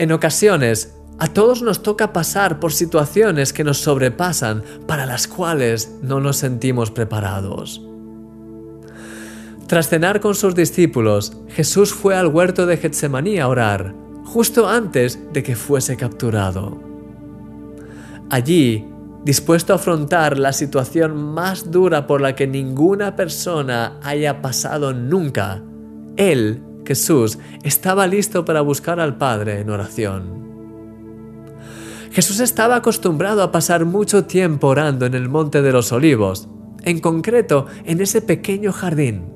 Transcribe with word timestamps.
En 0.00 0.12
ocasiones, 0.12 0.94
a 1.18 1.26
todos 1.26 1.60
nos 1.60 1.82
toca 1.82 2.14
pasar 2.14 2.58
por 2.58 2.72
situaciones 2.72 3.52
que 3.52 3.64
nos 3.64 3.82
sobrepasan 3.82 4.62
para 4.86 5.04
las 5.04 5.28
cuales 5.28 5.94
no 6.00 6.20
nos 6.20 6.38
sentimos 6.38 6.90
preparados. 6.90 7.82
Tras 9.66 9.90
cenar 9.90 10.20
con 10.20 10.34
sus 10.34 10.54
discípulos, 10.54 11.36
Jesús 11.48 11.92
fue 11.92 12.16
al 12.16 12.28
huerto 12.28 12.64
de 12.64 12.78
Getsemaní 12.78 13.40
a 13.40 13.48
orar, 13.48 13.94
justo 14.24 14.70
antes 14.70 15.18
de 15.34 15.42
que 15.42 15.54
fuese 15.54 15.98
capturado. 15.98 16.80
Allí, 18.30 18.88
dispuesto 19.22 19.74
a 19.74 19.76
afrontar 19.76 20.38
la 20.38 20.54
situación 20.54 21.14
más 21.14 21.70
dura 21.70 22.06
por 22.06 22.22
la 22.22 22.34
que 22.34 22.46
ninguna 22.46 23.16
persona 23.16 24.00
haya 24.02 24.40
pasado 24.40 24.94
nunca, 24.94 25.62
Él, 26.16 26.62
Jesús, 26.84 27.38
estaba 27.62 28.06
listo 28.06 28.44
para 28.44 28.60
buscar 28.60 29.00
al 29.00 29.16
Padre 29.16 29.60
en 29.60 29.70
oración. 29.70 30.40
Jesús 32.10 32.40
estaba 32.40 32.76
acostumbrado 32.76 33.42
a 33.42 33.52
pasar 33.52 33.84
mucho 33.84 34.24
tiempo 34.24 34.68
orando 34.68 35.06
en 35.06 35.14
el 35.14 35.28
Monte 35.28 35.62
de 35.62 35.72
los 35.72 35.92
Olivos, 35.92 36.48
en 36.82 36.98
concreto 36.98 37.66
en 37.84 38.00
ese 38.00 38.20
pequeño 38.20 38.72
jardín. 38.72 39.30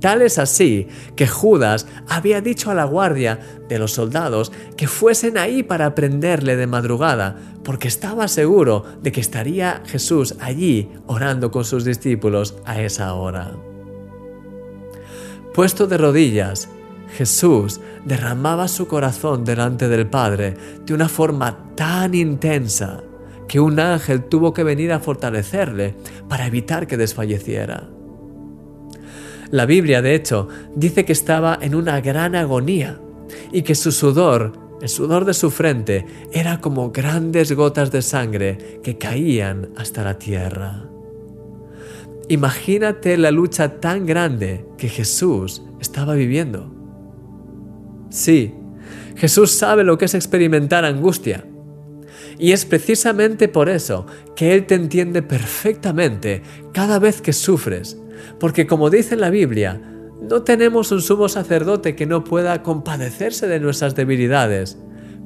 Tal 0.00 0.20
es 0.22 0.38
así 0.38 0.88
que 1.16 1.26
Judas 1.26 1.86
había 2.08 2.40
dicho 2.40 2.70
a 2.70 2.74
la 2.74 2.84
guardia 2.84 3.40
de 3.68 3.78
los 3.78 3.92
soldados 3.92 4.52
que 4.76 4.86
fuesen 4.86 5.38
ahí 5.38 5.62
para 5.62 5.94
prenderle 5.94 6.56
de 6.56 6.66
madrugada, 6.66 7.36
porque 7.62 7.88
estaba 7.88 8.28
seguro 8.28 8.84
de 9.02 9.12
que 9.12 9.20
estaría 9.20 9.82
Jesús 9.86 10.36
allí 10.40 10.90
orando 11.06 11.50
con 11.50 11.64
sus 11.64 11.84
discípulos 11.84 12.56
a 12.66 12.82
esa 12.82 13.14
hora. 13.14 13.54
Puesto 15.54 15.86
de 15.86 15.96
rodillas, 15.96 16.68
Jesús 17.16 17.80
derramaba 18.04 18.66
su 18.66 18.88
corazón 18.88 19.44
delante 19.44 19.88
del 19.88 20.08
Padre 20.08 20.54
de 20.84 20.92
una 20.92 21.08
forma 21.08 21.72
tan 21.76 22.12
intensa 22.12 23.04
que 23.46 23.60
un 23.60 23.78
ángel 23.78 24.24
tuvo 24.24 24.52
que 24.52 24.64
venir 24.64 24.90
a 24.90 24.98
fortalecerle 24.98 25.94
para 26.28 26.48
evitar 26.48 26.88
que 26.88 26.96
desfalleciera. 26.96 27.88
La 29.52 29.64
Biblia, 29.64 30.02
de 30.02 30.16
hecho, 30.16 30.48
dice 30.74 31.04
que 31.04 31.12
estaba 31.12 31.56
en 31.60 31.76
una 31.76 32.00
gran 32.00 32.34
agonía 32.34 32.98
y 33.52 33.62
que 33.62 33.76
su 33.76 33.92
sudor, 33.92 34.54
el 34.82 34.88
sudor 34.88 35.24
de 35.24 35.34
su 35.34 35.52
frente, 35.52 36.04
era 36.32 36.60
como 36.60 36.90
grandes 36.90 37.52
gotas 37.52 37.92
de 37.92 38.02
sangre 38.02 38.80
que 38.82 38.98
caían 38.98 39.68
hasta 39.76 40.02
la 40.02 40.18
tierra. 40.18 40.88
Imagínate 42.28 43.18
la 43.18 43.30
lucha 43.30 43.80
tan 43.80 44.06
grande 44.06 44.64
que 44.84 44.90
Jesús 44.90 45.62
estaba 45.80 46.12
viviendo. 46.12 46.70
Sí, 48.10 48.54
Jesús 49.16 49.52
sabe 49.52 49.82
lo 49.82 49.96
que 49.96 50.04
es 50.04 50.14
experimentar 50.14 50.84
angustia. 50.84 51.46
Y 52.38 52.52
es 52.52 52.66
precisamente 52.66 53.48
por 53.48 53.70
eso 53.70 54.04
que 54.36 54.52
Él 54.52 54.66
te 54.66 54.74
entiende 54.74 55.22
perfectamente 55.22 56.42
cada 56.72 56.98
vez 56.98 57.22
que 57.22 57.32
sufres 57.32 57.96
porque 58.38 58.66
como 58.66 58.90
dice 58.90 59.16
la 59.16 59.30
Biblia, 59.30 59.80
no 60.22 60.42
tenemos 60.42 60.92
un 60.92 61.02
sumo 61.02 61.28
sacerdote 61.28 61.94
que 61.94 62.06
no 62.06 62.24
pueda 62.24 62.62
compadecerse 62.62 63.46
de 63.46 63.60
nuestras 63.60 63.94
debilidades, 63.94 64.78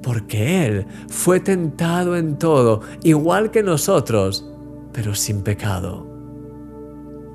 porque 0.02 0.66
Él 0.66 0.86
fue 1.08 1.40
tentado 1.40 2.16
en 2.16 2.38
todo, 2.38 2.82
igual 3.02 3.50
que 3.50 3.62
nosotros, 3.62 4.48
pero 4.92 5.14
sin 5.14 5.42
pecado. 5.42 6.17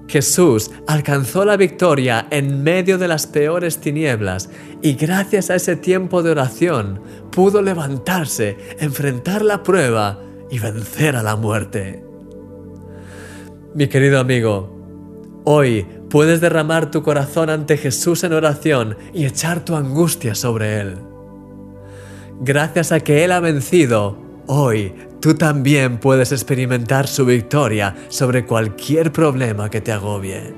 Jesús 0.08 0.72
alcanzó 0.88 1.46
la 1.46 1.58
victoria 1.58 2.28
en 2.30 2.64
medio 2.64 2.98
de 2.98 3.08
las 3.08 3.26
peores 3.26 3.80
tinieblas 3.80 4.50
y 4.82 4.94
gracias 4.94 5.50
a 5.50 5.56
ese 5.56 5.76
tiempo 5.76 6.24
de 6.24 6.32
oración 6.32 7.02
pudo 7.32 7.62
levantarse, 7.62 8.58
enfrentar 8.80 9.44
la 9.44 9.64
prueba 9.64 10.20
y 10.52 10.60
vencer 10.60 11.16
a 11.16 11.24
la 11.24 11.36
muerte. 11.36 12.04
Mi 13.74 13.88
querido 13.88 14.20
amigo, 14.20 14.84
Hoy 15.46 15.86
puedes 16.10 16.40
derramar 16.40 16.90
tu 16.90 17.04
corazón 17.04 17.50
ante 17.50 17.76
Jesús 17.76 18.24
en 18.24 18.32
oración 18.32 18.96
y 19.14 19.26
echar 19.26 19.66
tu 19.66 19.76
angustia 19.76 20.36
sobre 20.36 20.80
Él. 20.80 20.98
Gracias 22.40 22.94
a 22.94 23.02
que 23.02 23.26
Él 23.26 23.32
ha 23.34 23.42
vencido, 23.42 24.18
hoy 24.48 24.94
tú 25.24 25.36
también 25.36 26.00
puedes 26.00 26.34
experimentar 26.34 27.08
su 27.08 27.26
victoria 27.26 27.96
sobre 28.10 28.46
cualquier 28.46 29.14
problema 29.14 29.70
que 29.70 29.80
te 29.80 29.94
agobie. 29.94 30.54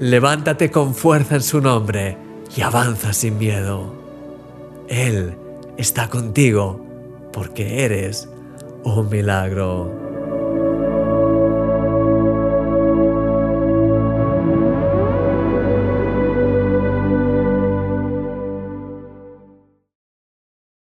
Levántate 0.00 0.72
con 0.72 0.92
fuerza 0.92 1.36
en 1.36 1.42
su 1.42 1.60
nombre 1.60 2.18
y 2.56 2.62
avanza 2.62 3.12
sin 3.12 3.38
miedo. 3.38 3.94
Él 4.88 5.36
está 5.76 6.08
contigo 6.08 6.84
porque 7.32 7.84
eres 7.84 8.28
un 8.82 9.08
milagro. 9.08 10.07